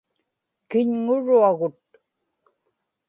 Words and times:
kiñŋuruagut 0.69 1.77